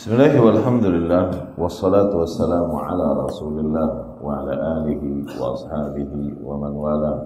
[0.00, 1.24] Bismillah walhamdulillah
[1.60, 7.20] wassalatu wassalamu ala rasulillah wa ala alihi wa ashabihi wa man wala.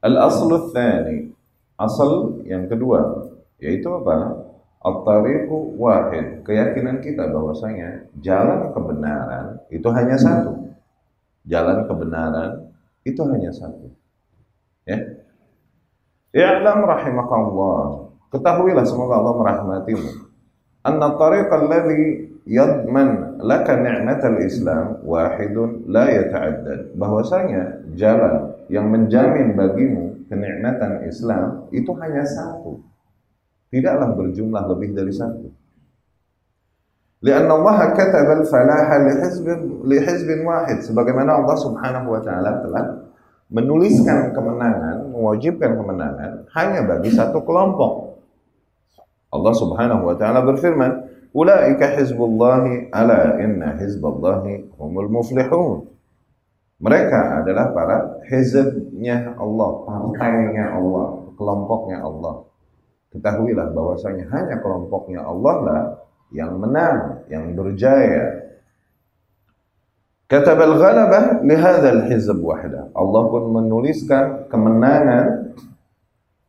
[0.00, 1.36] Al-aslu thani
[1.76, 3.28] Asal yang kedua
[3.60, 4.40] Yaitu apa?
[4.80, 10.80] At-tariqu wahid Keyakinan kita bahwasanya Jalan kebenaran itu hanya satu.
[11.44, 12.72] Jalan kebenaran
[13.04, 13.92] itu hanya satu.
[14.88, 14.96] Ya.
[16.32, 18.16] I'lam rahimakallah.
[18.32, 20.25] Ketahuilah semoga Allah merahmatimu
[20.86, 30.22] anna tariq alladhi yadman laka ni'matal Islam wahidun la yata'addad bahwasanya jalan yang menjamin bagimu
[30.30, 32.82] kenikmatan Islam itu hanya satu.
[33.66, 35.50] Tidaklah berjumlah lebih dari satu.
[37.26, 42.84] Lianna Allah kataba hizbin li hizbin wahid sebagaimana Allah Subhanahu wa taala telah
[43.50, 48.05] menuliskan kemenangan, mewajibkan kemenangan hanya bagi satu kelompok.
[49.36, 50.90] Allah Subhanahu wa taala berfirman,
[51.36, 55.92] "Ulaika hizbullahi ala inna hizballahi humul muflihun."
[56.76, 57.96] Mereka adalah para
[58.28, 62.44] hizbnya Allah, partainya Allah, kelompoknya Allah.
[63.16, 65.82] Ketahuilah bahwasanya hanya kelompoknya Allah lah
[66.36, 68.44] yang menang, yang berjaya.
[70.26, 72.90] Katab al-ghalabah li hadzal hizb wahda.
[72.92, 75.54] Allah pun menuliskan kemenangan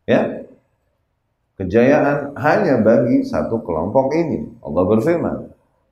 [0.10, 0.37] ya
[1.58, 4.46] Kejayaan hanya bagi satu kelompok ini.
[4.62, 5.38] Allah berfirman,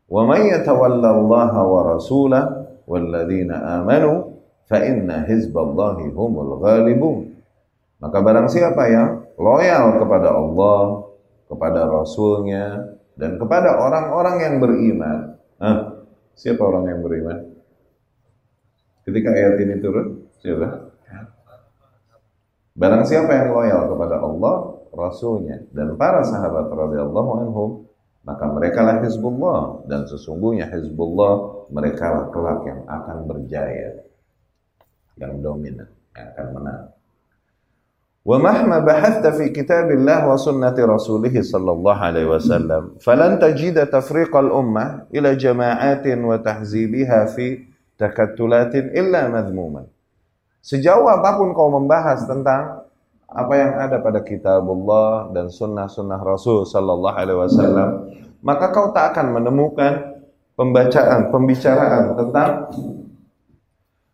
[0.06, 4.38] "Wa may yatawallallaha wa rasulahu walladzina amanu
[4.70, 7.34] fa inna hizballahi humul ghalibun."
[7.98, 11.10] Maka barang siapa yang loyal kepada Allah,
[11.50, 15.34] kepada Rasulnya, dan kepada orang-orang yang beriman.
[15.58, 16.06] Ah,
[16.38, 17.58] siapa orang yang beriman?
[19.02, 20.94] Ketika ayat ini turun, siapa?
[22.76, 27.70] Barang siapa yang loyal kepada Allah, Rasulnya dan para sahabat radhiyallahu anhum
[28.26, 34.02] maka mereka lah Hizbullah dan sesungguhnya Hizbullah mereka lah kelak yang akan berjaya
[35.20, 35.86] yang dominan
[36.16, 36.84] yang akan menang.
[38.26, 44.50] Wa mahma bahathta fi kitabillah wa sunnati rasulih sallallahu alaihi wasallam falan tajida tafriq al
[44.50, 47.62] ummah ila jama'atin wa tahzibiha fi
[48.02, 49.86] takattulatin illa madhmuman.
[50.66, 52.85] Sejauh apa pun kau membahas tentang
[53.36, 57.90] apa yang ada pada kitabullah dan sunnah-sunnah Rasul sallallahu alaihi wasallam,
[58.40, 60.24] maka kau tak akan menemukan
[60.56, 62.72] pembacaan, pembicaraan tentang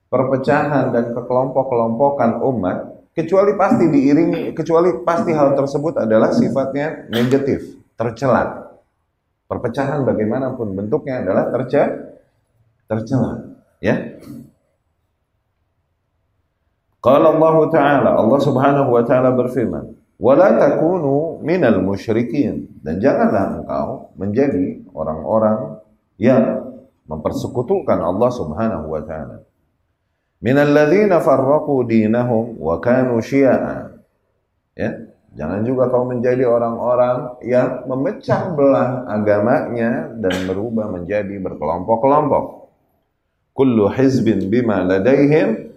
[0.09, 2.77] perpecahan dan kekelompok-kelompokan umat
[3.13, 8.73] kecuali pasti diiringi kecuali pasti hal tersebut adalah sifatnya negatif, tercela.
[9.45, 12.17] Perpecahan bagaimanapun bentuknya adalah tercela,
[12.87, 13.31] tercela,
[13.83, 14.17] ya.
[17.01, 24.13] Qala Allah Ta'ala, Allah Subhanahu wa taala berfirman, "Wala takunu minal musyrikin." Dan janganlah engkau
[24.21, 25.81] menjadi orang-orang
[26.21, 26.77] yang
[27.09, 29.41] mempersekutukan Allah Subhanahu wa taala.
[30.45, 33.97] Minal ladzina farraqu dinahum wa kanu syi'a.
[34.77, 34.89] Ya,
[35.33, 42.69] jangan juga kau menjadi orang-orang yang memecah belah agamanya dan berubah menjadi berkelompok-kelompok.
[43.57, 45.71] Kullu hizbin bima ladaihim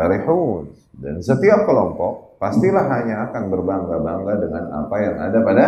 [0.00, 5.66] farihun dan setiap kelompok pastilah hanya akan berbangga-bangga dengan apa yang ada pada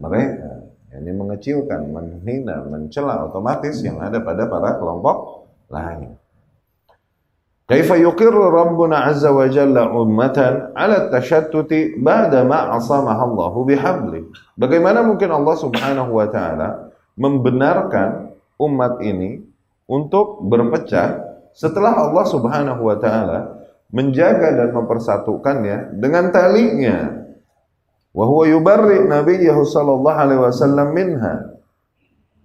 [0.00, 0.50] mereka.
[0.88, 6.16] Ini mengecilkan, menghina, mencela otomatis yang ada pada para kelompok lain.
[7.68, 14.20] Rabbuna azza wa jalla ummatan ala tashattuti ba'da ma asamaha Allah bihabli.
[14.56, 16.88] Bagaimana mungkin Allah Subhanahu wa taala
[17.20, 19.44] membenarkan umat ini
[19.84, 21.20] untuk berpecah
[21.52, 23.57] setelah Allah Subhanahu wa taala
[23.88, 27.24] menjaga dan mempersatukannya dengan talinya.
[28.12, 31.56] Wa huwa yubarri nabiyyahu sallallahu alaihi wasallam minha.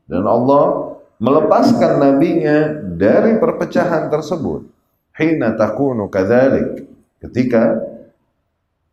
[0.08, 4.68] Dan Allah melepaskan nabinya dari perpecahan tersebut.
[5.16, 6.88] Hina takunu kadzalik.
[7.24, 7.80] Ketika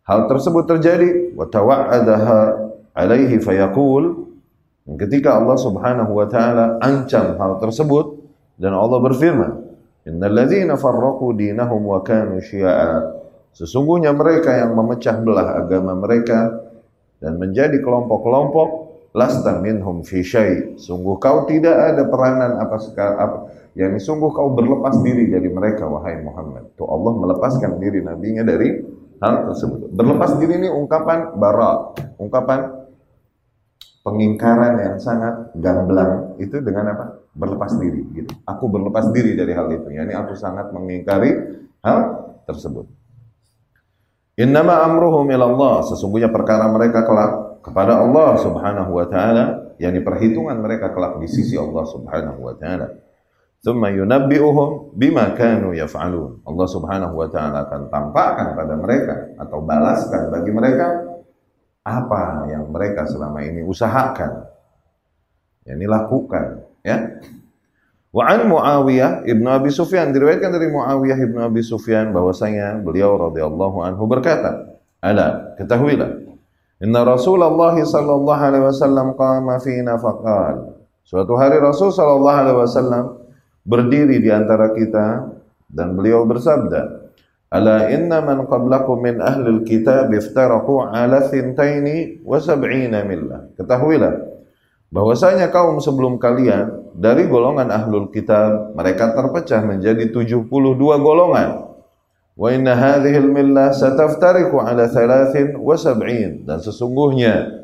[0.07, 2.39] hal tersebut terjadi wa tawa'adaha
[2.95, 4.27] alaihi fayaqul
[4.99, 8.27] ketika Allah Subhanahu wa taala ancam hal tersebut
[8.59, 9.70] dan Allah berfirman
[10.09, 13.21] Innal ladzina farraqu dinahum wa kanu syi'a.
[13.53, 16.71] Sesungguhnya mereka yang memecah belah agama mereka
[17.21, 18.69] dan menjadi kelompok-kelompok
[19.13, 20.79] lasta minhum fi syai.
[20.81, 23.39] Sungguh kau tidak ada peranan apa apa
[23.77, 26.75] yang sungguh kau berlepas diri dari mereka wahai Muhammad.
[26.79, 28.81] Tuh Allah melepaskan diri nabinya dari
[29.21, 29.93] hal tersebut.
[29.93, 32.89] Berlepas diri ini ungkapan bara, ungkapan
[34.01, 37.20] pengingkaran yang sangat gamblang itu dengan apa?
[37.31, 38.31] Berlepas diri gitu.
[38.43, 39.89] Aku berlepas diri dari hal itu.
[39.91, 41.31] Yani aku sangat mengingkari
[41.83, 41.99] hal
[42.47, 42.91] tersebut.
[44.41, 45.85] Innama amruhum Allah.
[45.87, 51.57] Sesungguhnya perkara mereka kelak kepada Allah Subhanahu wa taala yakni perhitungan mereka kelak di sisi
[51.57, 52.89] Allah Subhanahu wa taala.
[53.61, 56.41] Thumma yunabbi'uhum bima kanu yaf'alun.
[56.49, 60.87] Allah Subhanahu wa taala akan tampakkan pada mereka atau balaskan bagi mereka
[61.85, 64.49] apa yang mereka selama ini usahakan.
[65.69, 66.45] Yang lakukan,
[66.85, 67.21] ya.
[68.11, 73.87] Wa an Muawiyah ibnu Abi Sufyan diriwayatkan dari Muawiyah ibnu Abi Sufyan bahwasanya beliau radhiyallahu
[73.87, 74.67] anhu berkata,
[74.99, 76.19] "Ala, ketahuilah,
[76.83, 80.75] inna Rasulullah sallallahu alaihi wasallam qama fina faqal."
[81.07, 83.05] Suatu hari Rasul sallallahu alaihi wasallam
[83.63, 85.31] berdiri di antara kita
[85.71, 87.15] dan beliau bersabda,
[87.51, 94.30] "Ala inna man qablakum min ahli kitab iftaraku ala thintaini wa sab'ina millah." Ketahuilah
[94.91, 101.71] bahwasanya kaum sebelum kalian dari golongan ahlul kitab mereka terpecah menjadi 72 golongan.
[102.35, 107.61] Wa inna hadhihi al-millah sataftariku ala 73 dan sesungguhnya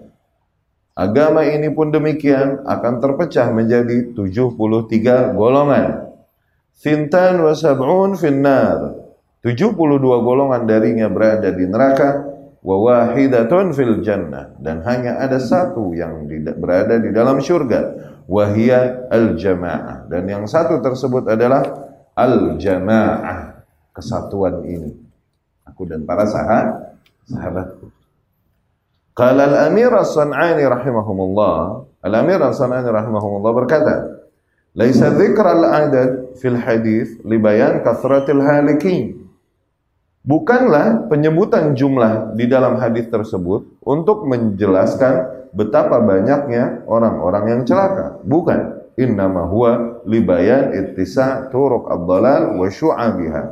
[0.97, 6.09] Agama ini pun demikian akan terpecah menjadi 73 golongan.
[6.73, 8.97] Sintan wa sab'un finnar.
[9.45, 12.36] 72 golongan darinya berada di neraka
[12.67, 14.51] wa wahidatun fil jannah.
[14.59, 16.27] Dan hanya ada satu yang
[16.59, 17.95] berada di dalam syurga.
[18.27, 21.63] Wahia al jamaah dan yang satu tersebut adalah
[22.19, 23.63] al jamaah
[23.95, 24.99] kesatuan ini.
[25.63, 27.87] Aku dan para sahabat sahabatku.
[29.17, 33.95] Qala al-Amir As-San'ani rahimahumullah, Al-Amir As-San'ani rahimahumullah berkata,
[34.77, 39.26] "Laisa dzikra al-adad fil hadis li bayan kathratil halikin."
[40.27, 48.19] Bukanlah penyebutan jumlah di dalam hadis tersebut untuk menjelaskan betapa banyaknya orang-orang yang celaka.
[48.27, 48.75] Bukan.
[48.97, 53.43] Innama huwa libayan ittisa turuq ad-dalal wa syu'abiha.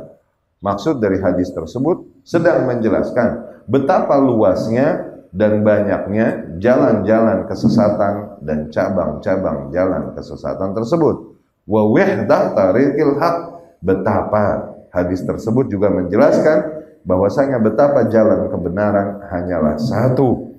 [0.59, 10.11] Maksud dari hadis tersebut sedang menjelaskan betapa luasnya dan banyaknya jalan-jalan kesesatan dan cabang-cabang jalan
[10.17, 11.37] kesesatan tersebut.
[11.69, 13.37] Wa wahdah tariqil haq
[13.85, 20.55] betapa hadis tersebut juga menjelaskan bahwasanya betapa jalan kebenaran hanyalah satu.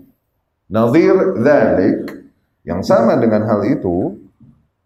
[0.69, 1.99] Nazir dzalik
[2.67, 4.19] yang sama dengan hal itu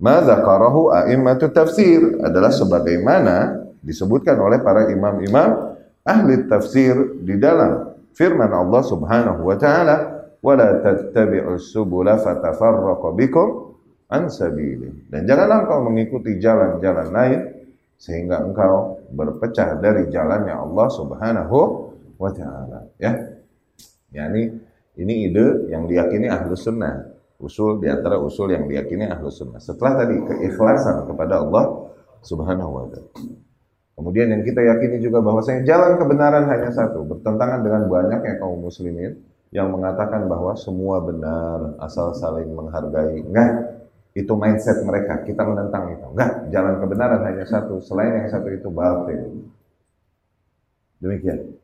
[0.00, 8.52] ma dzakarahu a'immatu tafsir adalah sebagaimana disebutkan oleh para imam-imam ahli tafsir di dalam firman
[8.52, 9.96] Allah Subhanahu wa taala
[10.40, 13.48] wala tattabi'us subula fatafarraqu bikum
[14.08, 14.28] an
[15.08, 17.40] dan janganlah engkau mengikuti jalan-jalan lain
[18.00, 21.58] sehingga engkau berpecah dari jalannya Allah Subhanahu
[22.16, 23.12] wa taala ya.
[24.10, 24.48] Yakni
[24.96, 27.12] ini ide yang diyakini ahlu sunnah.
[27.40, 29.60] Usul di antara usul yang diyakini ahlu sunnah.
[29.60, 31.92] Setelah tadi keikhlasan kepada Allah
[32.24, 33.12] Subhanahu wa taala.
[34.00, 39.12] Kemudian yang kita yakini juga bahwasanya jalan kebenaran hanya satu, bertentangan dengan banyaknya kaum muslimin
[39.52, 43.20] yang mengatakan bahwa semua benar asal saling menghargai.
[43.20, 43.69] Enggak,
[44.14, 45.22] itu mindset mereka.
[45.22, 46.06] Kita menentang itu.
[46.10, 49.50] Enggak, jalan kebenaran hanya satu, selain yang satu itu batil.
[51.00, 51.56] Demikian.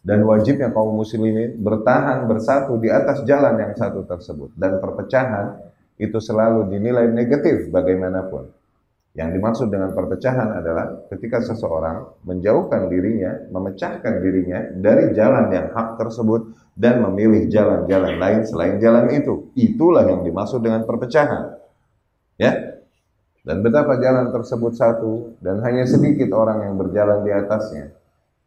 [0.00, 4.56] Dan wajibnya kaum muslimin bertahan bersatu di atas jalan yang satu tersebut.
[4.56, 5.60] Dan perpecahan
[6.00, 8.48] itu selalu dinilai negatif bagaimanapun.
[9.10, 15.98] Yang dimaksud dengan perpecahan adalah ketika seseorang menjauhkan dirinya, memecahkan dirinya dari jalan yang hak
[16.00, 19.52] tersebut dan memilih jalan-jalan lain selain jalan itu.
[19.58, 21.59] Itulah yang dimaksud dengan perpecahan.
[22.40, 22.80] Ya.
[23.44, 27.92] Dan betapa jalan tersebut satu dan hanya sedikit orang yang berjalan di atasnya.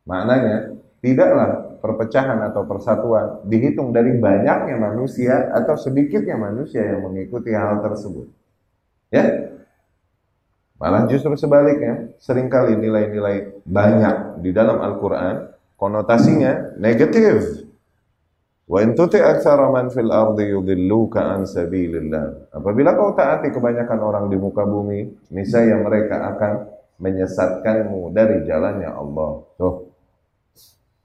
[0.05, 7.81] Maknanya, tidaklah perpecahan atau persatuan dihitung dari banyaknya manusia atau sedikitnya manusia yang mengikuti hal
[7.81, 8.29] tersebut.
[9.09, 9.53] Ya,
[10.83, 17.63] Malah justru sebaliknya, sering kali nilai-nilai banyak di dalam Al-Quran, konotasinya negatif.
[18.63, 22.55] Wa in tuti aktsara man fil ardi yudilluka an sabilillah.
[22.55, 26.53] Apabila kau taati kebanyakan orang di muka bumi, niscaya mereka akan
[27.03, 29.31] menyesatkanmu dari jalannya Allah.
[29.59, 29.75] Tuh.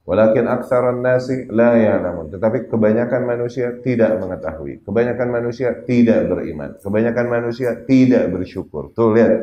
[0.09, 2.33] Walakin aksaran nasi la ya'lamun.
[2.33, 4.81] Tetapi kebanyakan manusia tidak mengetahui.
[4.81, 6.81] Kebanyakan manusia tidak beriman.
[6.81, 8.89] Kebanyakan manusia tidak bersyukur.
[8.97, 9.35] Tuh lihat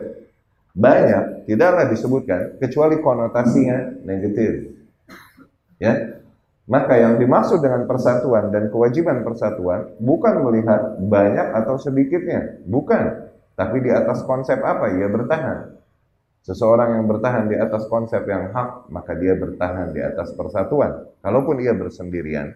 [0.73, 4.73] banyak tidaklah disebutkan kecuali konotasinya negatif.
[5.77, 6.14] Ya.
[6.65, 13.29] Maka yang dimaksud dengan persatuan dan kewajiban persatuan bukan melihat banyak atau sedikitnya, bukan.
[13.53, 14.89] Tapi di atas konsep apa?
[14.97, 15.77] Ia bertahan.
[16.41, 21.05] Seseorang yang bertahan di atas konsep yang hak, maka dia bertahan di atas persatuan.
[21.21, 22.53] Kalaupun ia bersendirian,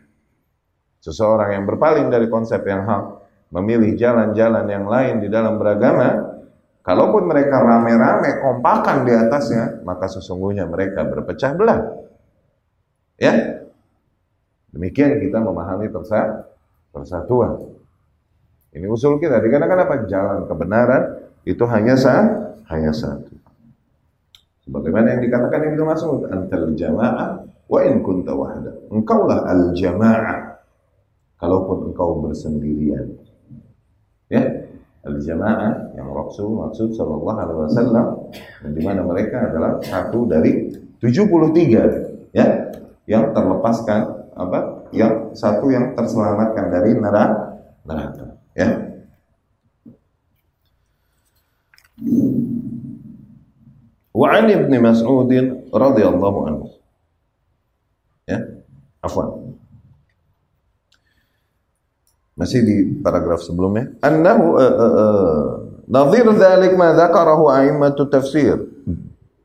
[1.01, 3.03] seseorang yang berpaling dari konsep yang hak,
[3.53, 6.39] memilih jalan-jalan yang lain di dalam beragama,
[6.89, 11.85] Kalaupun mereka rame-rame kompakan di atasnya, maka sesungguhnya mereka berpecah belah.
[13.19, 13.58] Ya.
[14.69, 15.89] Demikian kita memahami
[16.93, 17.53] persatuan.
[18.69, 19.41] Ini usul kita.
[19.41, 19.95] Dikarenakan apa?
[20.05, 21.03] Jalan kebenaran
[21.41, 23.33] itu hanya sah, hanya satu.
[24.69, 28.69] Sebagaimana yang dikatakan Ibnu Mas'ud, antal jamaah wa in kunta wahda.
[28.93, 30.61] Engkaulah al jamaah.
[31.41, 33.15] Kalaupun engkau bersendirian.
[34.29, 34.69] Ya,
[35.01, 38.07] al jamaah yang Rasul maksud sallallahu alaihi wasallam
[38.75, 42.47] di mana mereka adalah satu dari 73 ya
[43.07, 44.87] yang terlepaskan apa?
[44.95, 47.59] Yang satu yang terselamatkan dari neraka.
[47.83, 48.25] Neraka.
[48.55, 48.69] Ya.
[54.15, 55.31] Wa an Ibnu Mas'ud
[55.69, 56.65] radhiyallahu anhu.
[58.23, 58.63] Ya.
[59.03, 59.59] Afwan.
[62.39, 63.91] Masih di paragraf sebelumnya.
[63.99, 65.43] Annahu uh, uh, uh,
[65.91, 68.55] nadhir dzalik ma dzakarahu a'immatu tafsir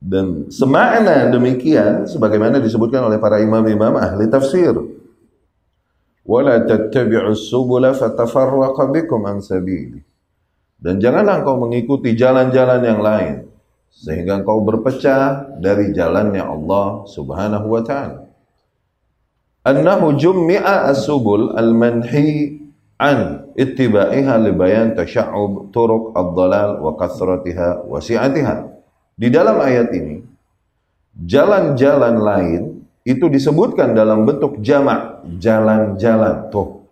[0.04, 4.76] dan semakna demikian sebagaimana disebutkan oleh para imam-imam ahli tafsir.
[6.28, 10.04] Wala tattabi'us subula fatafarraqa bikum an sabili.
[10.76, 13.48] Dan janganlah engkau mengikuti jalan-jalan yang lain
[13.88, 18.28] sehingga engkau berpecah dari jalannya Allah Subhanahu wa taala.
[19.64, 22.60] Annahu jummi'a as-subul al-manhi
[23.00, 28.73] an ittiba'iha li bayan tashaub turuq ad-dhalal wa kathratiha wa si'atiha
[29.14, 30.26] di dalam ayat ini,
[31.14, 32.62] jalan-jalan lain
[33.06, 36.88] itu disebutkan dalam bentuk jamak, jalan-jalan tuh.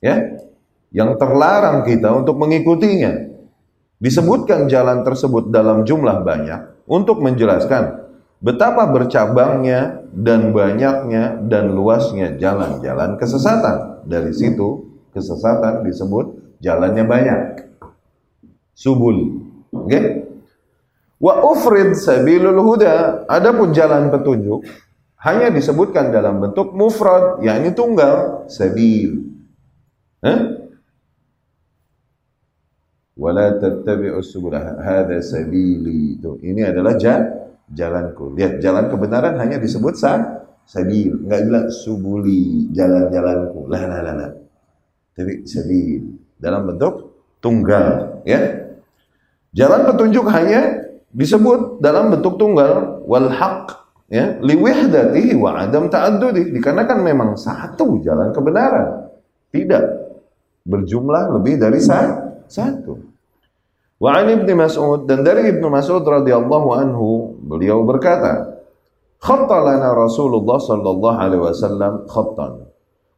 [0.00, 0.40] Ya.
[0.90, 3.30] Yang terlarang kita untuk mengikutinya.
[4.00, 8.08] Disebutkan jalan tersebut dalam jumlah banyak untuk menjelaskan
[8.40, 14.08] betapa bercabangnya dan banyaknya dan luasnya jalan-jalan kesesatan.
[14.08, 17.40] Dari situ kesesatan disebut jalannya banyak.
[18.72, 19.44] Subul.
[19.70, 19.86] Oke?
[19.86, 20.04] Okay?
[21.20, 23.28] Wa ufrid sabilul huda.
[23.28, 24.64] Adapun jalan petunjuk
[25.20, 29.20] hanya disebutkan dalam bentuk mufrad, yakni tunggal, sabil.
[30.24, 30.64] Hah?
[33.20, 34.56] Wala tattabi'us subul.
[34.56, 36.16] Hada sabili.
[36.16, 38.32] Itu ini adalah jalan jalanku.
[38.32, 41.20] Lihat, jalan kebenaran hanya disebut sa sabil.
[41.28, 43.68] Enggak bilang subuli, jalan-jalanku.
[43.68, 44.30] Lah lah lah lah.
[45.12, 46.00] Tapi sabil
[46.40, 48.40] dalam bentuk tunggal, ya.
[49.52, 50.79] Jalan petunjuk hanya
[51.10, 53.74] disebut dalam bentuk tunggal wal haq
[54.10, 56.54] ya liwihdatihi wa adam ta'addudi.
[56.54, 59.10] Dikarenakan memang satu jalan kebenaran.
[59.50, 59.84] Tidak
[60.66, 62.94] berjumlah lebih dari satu.
[64.00, 68.64] Wa an ibnu mas'ud dan dari ibnu mas'ud radhiyallahu anhu beliau berkata
[69.20, 72.70] khatta lana rasulullah sallallahu alaihi wasallam khattan.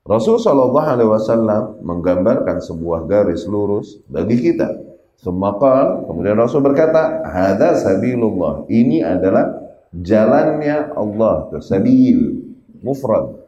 [0.02, 4.91] Rasul sallallahu alaihi wasallam menggambarkan sebuah garis lurus bagi kita
[5.22, 8.66] Semakal, kemudian Rasul berkata, Hada sabilullah.
[8.66, 9.54] Ini adalah
[9.94, 11.46] jalannya Allah.
[11.46, 12.42] Tuh, sabil.
[12.82, 13.38] Mufrad.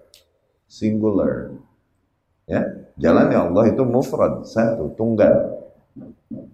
[0.71, 1.51] Singular.
[2.47, 2.63] Ya,
[2.95, 4.47] jalannya Allah itu mufrad.
[4.47, 5.67] Satu, tunggal.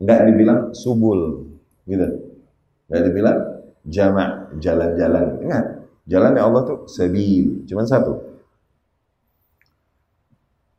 [0.00, 1.52] Enggak dibilang subul.
[1.84, 2.32] Gitu.
[2.88, 3.38] Enggak dibilang
[3.84, 5.36] jamak, jalan-jalan.
[5.44, 5.64] Ingat,
[6.08, 7.68] jalannya Allah itu sabil.
[7.68, 8.29] Cuma satu.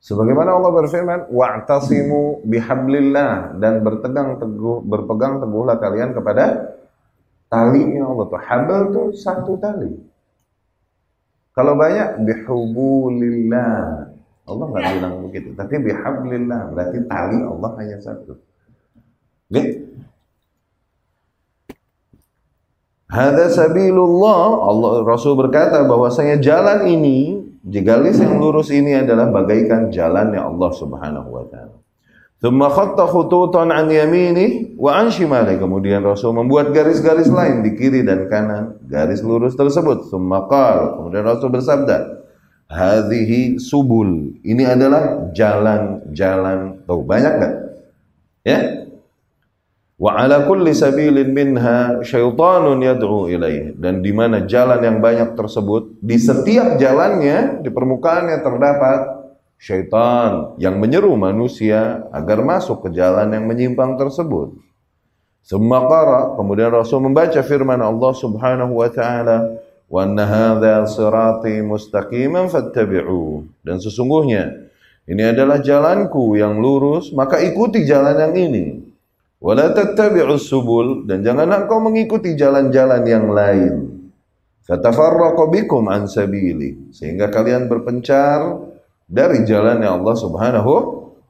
[0.02, 6.74] Sebagaimana Allah berfirman, "Wa'tasimu bihablillah" dan bertegang teguh berpegang teguhlah kalian kepada
[7.46, 8.42] talinya Allah tuh.
[8.42, 9.94] Habl tuh satu tali.
[11.54, 14.10] Kalau banyak bihubulillah.
[14.42, 18.42] Allah nggak bilang begitu, tapi bihablillah berarti tali Allah hanya satu.
[19.54, 19.64] Oke?
[23.06, 24.66] Hada sabilullah.
[24.66, 31.30] Allah Rasul berkata bahwasanya jalan ini Garis yang lurus ini adalah bagaikan jalannya Allah Subhanahu
[31.30, 31.78] wa taala.
[32.42, 35.62] Thumma khatta khututan an yamini wa an shimali.
[35.62, 40.10] Kemudian Rasul membuat garis-garis lain di kiri dan kanan garis lurus tersebut.
[40.10, 40.98] Thumma qal.
[40.98, 41.98] Kemudian Rasul bersabda,
[42.66, 46.82] "Hadhihi subul." Ini adalah jalan-jalan.
[46.90, 47.54] Tahu banyak enggak?
[48.42, 48.90] Ya?
[50.02, 53.78] Wa ala kulli sabilin minha syaitanun yad'u ilaih.
[53.78, 59.00] Dan di mana jalan yang banyak tersebut, di setiap jalannya, di permukaannya terdapat
[59.62, 64.58] syaitan yang menyeru manusia agar masuk ke jalan yang menyimpang tersebut.
[65.46, 69.54] Semua qara, kemudian Rasul membaca firman Allah Subhanahu wa taala,
[69.86, 74.66] "Wa anna sirati mustaqiman fattabi'u." Dan sesungguhnya
[75.06, 78.66] ini adalah jalanku yang lurus, maka ikuti jalan yang ini.
[79.42, 83.74] Wala tattabi'us subul dan janganlah engkau mengikuti jalan-jalan yang lain.
[84.62, 88.62] Fatafarraqu bikum an sabili sehingga kalian berpencar
[89.10, 90.74] dari jalannya Allah Subhanahu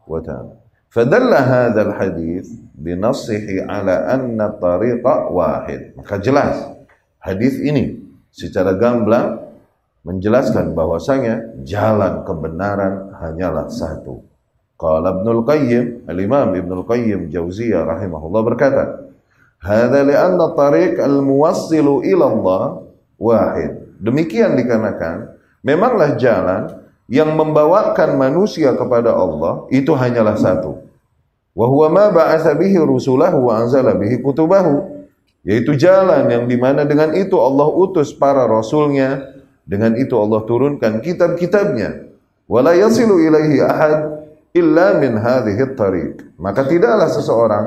[0.04, 0.60] wa taala.
[0.92, 5.96] Fadalla hadzal hadis binassihi ala anna tariqa wahid.
[5.96, 6.68] Maka jelas
[7.24, 7.96] hadis ini
[8.28, 9.40] secara gamblang
[10.04, 14.31] menjelaskan bahwasanya jalan kebenaran hanyalah satu.
[14.82, 18.84] Qala Ibnul Qayyim, Al-Imam Ibnul Qayyim Jauziyah rahimahullah berkata,
[19.62, 22.64] "Hadza li'anna tariq al-muwassilu ila Allah
[23.22, 30.82] wahid." Demikian dikarenakan memanglah jalan yang membawakan manusia kepada Allah itu hanyalah satu.
[31.54, 35.06] Wa huwa ma ba'atsa bihi rusulahu wa anzala bihi kutubahu.
[35.46, 39.30] Yaitu jalan yang di mana dengan itu Allah utus para rasulnya,
[39.62, 42.10] dengan itu Allah turunkan kitab-kitabnya.
[42.50, 44.21] Wala yasilu ilaihi ahad
[44.52, 45.20] illa min
[45.76, 46.38] tariq.
[46.40, 47.66] Maka tidaklah seseorang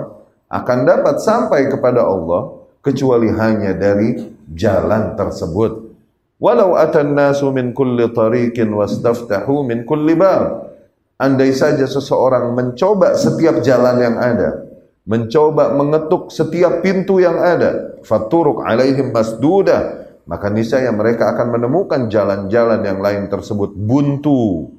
[0.49, 5.97] akan dapat sampai kepada Allah kecuali hanya dari jalan tersebut.
[6.37, 10.73] Walau atan nasu min kulli tariqin wastaftahu min kulli bab.
[11.15, 14.67] Andai saja seseorang mencoba setiap jalan yang ada,
[15.07, 22.83] mencoba mengetuk setiap pintu yang ada, faturuk alaihim masdudah, maka niscaya mereka akan menemukan jalan-jalan
[22.83, 24.74] yang lain tersebut buntu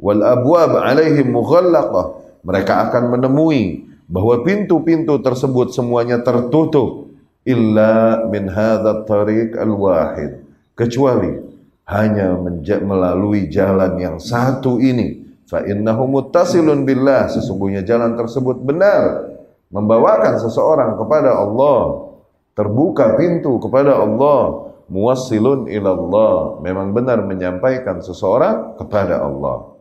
[0.00, 7.12] wal abwab alaihim mughallaqah mereka akan menemui bahwa pintu-pintu tersebut semuanya tertutup.
[7.40, 10.44] Illa min hadzal tariq al wahid
[10.76, 11.40] kecuali
[11.88, 12.36] hanya
[12.84, 15.24] melalui jalan yang satu ini.
[15.48, 17.32] Fa innahu muttasilun billah.
[17.32, 19.32] Sesungguhnya jalan tersebut benar.
[19.72, 22.12] Membawakan seseorang kepada Allah.
[22.52, 24.68] Terbuka pintu kepada Allah.
[24.92, 26.60] Muwassilun ilallah.
[26.60, 29.79] Memang benar menyampaikan seseorang kepada Allah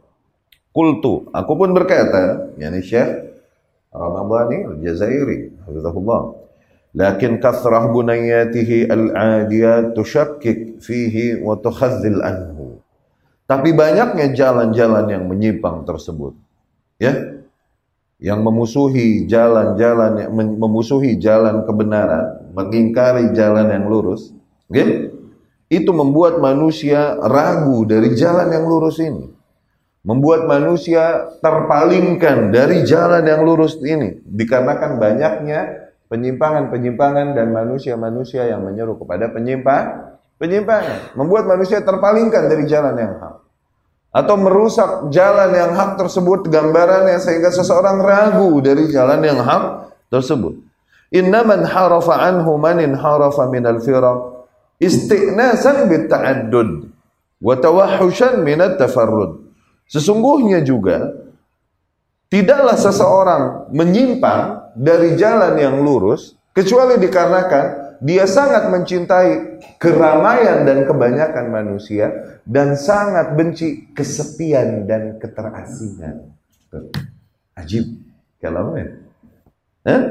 [0.80, 3.36] Kultu, aku pun berkata, yakni Syekh
[3.92, 6.40] Ramadhani Al-Jazairi, hafizahullah.
[6.96, 12.80] Lakin kathrah bunayatihi al-adiyat tushakkik fihi wa tukhazzil anhu.
[13.44, 16.40] Tapi banyaknya jalan-jalan yang menyimpang tersebut.
[16.96, 17.44] Ya,
[18.24, 24.32] yang memusuhi jalan-jalan memusuhi jalan kebenaran, mengingkari jalan yang lurus,
[24.72, 25.12] okay?
[25.68, 29.39] itu membuat manusia ragu dari jalan yang lurus ini
[30.04, 38.96] membuat manusia terpalingkan dari jalan yang lurus ini dikarenakan banyaknya penyimpangan-penyimpangan dan manusia-manusia yang menyeru
[38.98, 41.14] kepada penyimpang penyimpangan.
[41.20, 43.36] Membuat manusia terpalingkan dari jalan yang hak
[44.10, 50.58] atau merusak jalan yang hak tersebut gambarannya sehingga seseorang ragu dari jalan yang hak tersebut.
[51.14, 54.48] Innaman harafa anhu manin harafa minal firaq
[54.82, 56.90] istiqnasan bit ta'addud
[57.42, 59.49] wa tawahhushan minat tafarrud
[59.90, 61.18] Sesungguhnya juga
[62.30, 71.46] tidaklah seseorang menyimpang dari jalan yang lurus kecuali dikarenakan dia sangat mencintai keramaian dan kebanyakan
[71.52, 76.32] manusia dan sangat benci kesepian dan keterasingan.
[77.58, 78.00] Ajib
[78.40, 79.04] kalamnya.
[79.84, 80.02] Eh?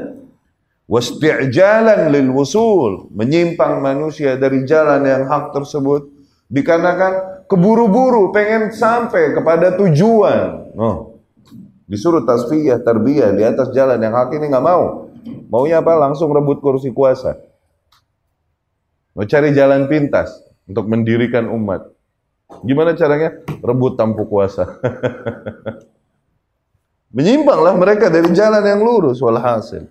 [0.89, 6.09] Wasti'jalan lil wusul, menyimpang manusia dari jalan yang hak tersebut
[6.49, 10.69] dikarenakan keburu-buru pengen sampai kepada tujuan.
[10.77, 11.17] Oh,
[11.89, 15.09] disuruh tasfiyah, tarbiyah di atas jalan yang hak ini nggak mau.
[15.49, 15.97] Maunya apa?
[15.97, 17.41] Langsung rebut kursi kuasa.
[19.17, 20.29] Mau cari jalan pintas
[20.69, 21.89] untuk mendirikan umat.
[22.61, 23.33] Gimana caranya?
[23.65, 24.69] Rebut tampu kuasa.
[27.17, 29.89] Menyimpanglah mereka dari jalan yang lurus walhasil.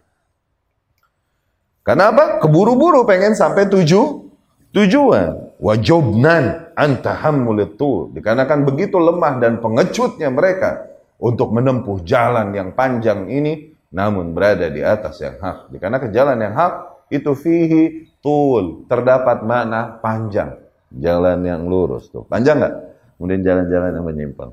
[1.82, 2.38] Kenapa?
[2.38, 4.30] Keburu-buru pengen sampai tujuh
[4.70, 10.86] tujuan wajobnan antahammulitul dikarenakan begitu lemah dan pengecutnya mereka
[11.18, 15.74] untuk menempuh jalan yang panjang ini namun berada di atas yang hak.
[15.74, 16.74] Dikarenakan jalan yang hak
[17.10, 20.54] itu fihi tul terdapat makna panjang.
[20.94, 22.24] Jalan yang lurus tuh.
[22.24, 22.74] Panjang nggak?
[23.18, 24.50] Kemudian jalan-jalan yang menyimpang.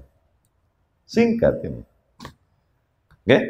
[1.05, 1.81] Singkat ini.
[1.85, 3.29] Oke?
[3.29, 3.41] Okay?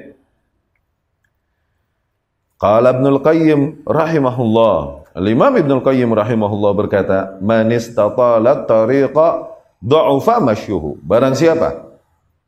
[2.56, 9.47] Qala Ibnul Qayyim rahimahullah Al-Imam Ibn Al-Qayyim rahimahullah berkata, "Man istatala tariqa
[9.80, 11.88] dha'ufa masyuhu." Barang siapa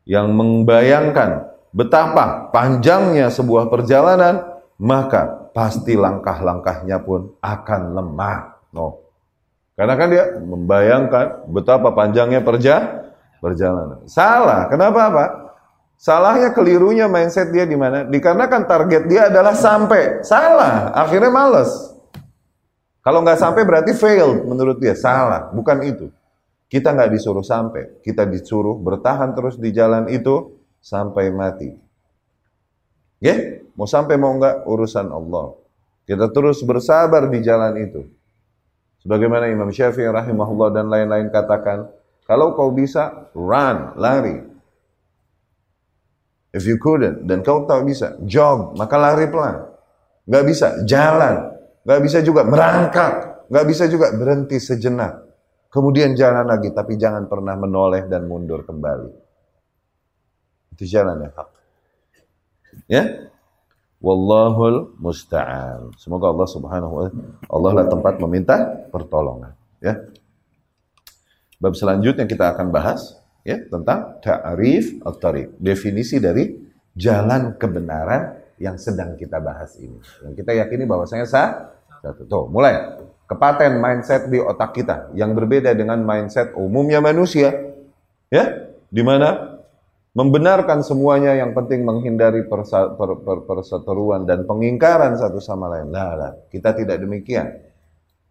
[0.04, 8.60] yang membayangkan betapa panjangnya sebuah perjalanan, maka pasti langkah-langkahnya pun akan lemah.
[8.76, 9.00] No.
[9.72, 12.84] Karena kan dia membayangkan betapa panjangnya perja
[13.40, 14.04] perjalanan.
[14.04, 14.68] Salah.
[14.68, 15.24] Kenapa apa?
[15.96, 18.04] Salahnya kelirunya mindset dia di mana?
[18.04, 20.20] Dikarenakan target dia adalah sampai.
[20.20, 20.92] Salah.
[20.92, 21.97] Akhirnya males.
[23.08, 24.92] Kalau nggak sampai berarti failed menurut dia.
[24.92, 26.12] Salah, bukan itu.
[26.68, 31.72] Kita nggak disuruh sampai, kita disuruh bertahan terus di jalan itu sampai mati.
[33.16, 33.38] Ya, yeah?
[33.72, 35.56] mau sampai mau nggak urusan Allah.
[36.04, 38.04] Kita terus bersabar di jalan itu.
[39.00, 41.88] Sebagaimana Imam Syafi'i rahimahullah dan lain-lain katakan,
[42.28, 44.36] kalau kau bisa, run, lari.
[46.52, 49.64] If you couldn't, dan kau tak bisa, jog, maka lari pelan.
[50.28, 51.57] Gak bisa, jalan.
[51.88, 53.48] Gak bisa juga merangkak.
[53.48, 55.24] Gak bisa juga berhenti sejenak.
[55.72, 59.12] Kemudian jalan lagi, tapi jangan pernah menoleh dan mundur kembali.
[60.76, 61.48] Itu jalan yang hak.
[62.88, 63.04] Ya?
[63.98, 65.92] Wallahul musta'an.
[65.98, 68.56] Semoga Allah Subhanahu wa taala Allah lah tempat meminta
[68.94, 69.98] pertolongan, ya.
[71.58, 76.54] Bab selanjutnya kita akan bahas ya tentang ta'rif at-tariq, definisi dari
[76.94, 79.98] jalan kebenaran yang sedang kita bahas ini.
[80.22, 82.22] Yang kita yakini bahwasanya sah satu.
[82.26, 82.74] Tuh, mulai
[83.28, 87.52] kepaten mindset di otak kita yang berbeda dengan mindset umumnya manusia.
[88.28, 89.60] Ya, di mana
[90.12, 95.88] membenarkan semuanya yang penting menghindari persa, per, per, perseteruan dan pengingkaran satu sama lain.
[95.88, 97.56] Nah, nah, kita tidak demikian.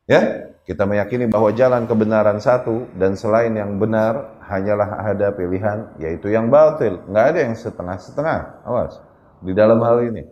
[0.06, 6.28] Ya, kita meyakini bahwa jalan kebenaran satu dan selain yang benar hanyalah ada pilihan yaitu
[6.28, 7.00] yang batil.
[7.08, 8.68] Nggak ada yang setengah-setengah.
[8.68, 9.00] Awas
[9.40, 10.28] di dalam hal ini.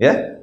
[0.00, 0.39] Ya.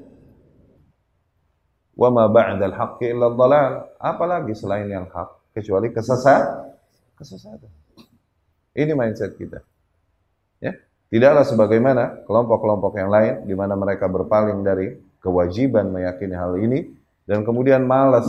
[1.97, 3.97] Wa ma ba'dal haqqi illa dhalal.
[3.97, 6.77] Apalagi selain yang hak kecuali kesesat
[7.17, 7.73] kesesatan.
[8.77, 9.65] Ini mindset kita.
[10.61, 10.77] Ya.
[11.09, 16.93] Tidaklah sebagaimana kelompok-kelompok yang lain di mana mereka berpaling dari kewajiban meyakini hal ini
[17.25, 18.27] dan kemudian malas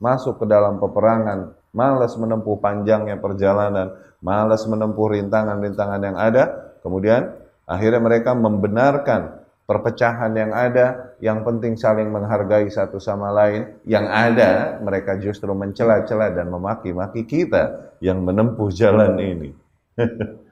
[0.00, 3.92] masuk ke dalam peperangan, malas menempuh panjangnya perjalanan,
[4.24, 7.36] malas menempuh rintangan-rintangan yang ada, kemudian
[7.68, 9.39] akhirnya mereka membenarkan
[9.70, 16.34] perpecahan yang ada, yang penting saling menghargai satu sama lain, yang ada mereka justru mencela-cela
[16.34, 19.50] dan memaki-maki kita yang menempuh jalan ini.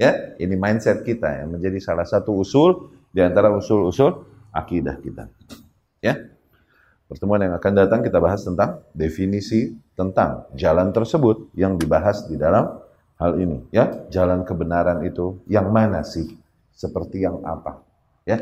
[0.00, 5.28] Ya, ini mindset kita yang menjadi salah satu usul di antara usul-usul akidah kita.
[6.00, 6.16] Ya.
[7.04, 12.80] Pertemuan yang akan datang kita bahas tentang definisi tentang jalan tersebut yang dibahas di dalam
[13.20, 14.08] hal ini, ya.
[14.08, 16.32] Jalan kebenaran itu yang mana sih?
[16.72, 17.89] Seperti yang apa?
[18.30, 18.38] Ya.